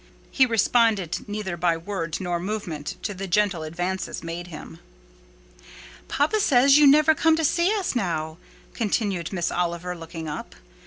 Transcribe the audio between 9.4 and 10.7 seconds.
Oliver, looking up.